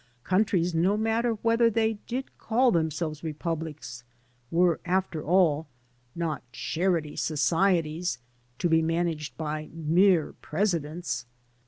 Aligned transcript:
Countries, 0.23 0.73
no 0.73 0.97
matter 0.97 1.33
whether 1.43 1.69
they 1.69 1.99
did 2.07 2.35
call 2.39 2.71
themselves 2.71 3.23
republics, 3.23 4.03
were, 4.49 4.79
after 4.83 5.23
all, 5.23 5.67
not 6.15 6.41
charity 6.51 7.15
societies 7.15 8.17
to 8.57 8.67
be 8.67 8.81
managed 8.81 9.37
by 9.37 9.69
mere 9.71 10.33
presidents. 10.41 11.27